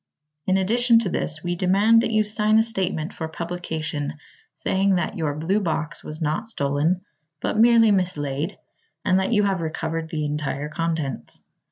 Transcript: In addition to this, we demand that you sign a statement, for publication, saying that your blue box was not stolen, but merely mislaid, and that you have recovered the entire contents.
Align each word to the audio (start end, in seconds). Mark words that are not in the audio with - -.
In 0.47 0.57
addition 0.57 0.97
to 0.97 1.09
this, 1.11 1.43
we 1.43 1.55
demand 1.55 2.01
that 2.01 2.09
you 2.09 2.23
sign 2.23 2.57
a 2.57 2.63
statement, 2.63 3.13
for 3.13 3.27
publication, 3.27 4.15
saying 4.55 4.95
that 4.95 5.15
your 5.15 5.35
blue 5.35 5.59
box 5.59 6.03
was 6.03 6.19
not 6.19 6.45
stolen, 6.47 7.01
but 7.39 7.59
merely 7.59 7.91
mislaid, 7.91 8.57
and 9.05 9.19
that 9.19 9.31
you 9.31 9.43
have 9.43 9.61
recovered 9.61 10.09
the 10.09 10.25
entire 10.25 10.69
contents. 10.69 11.43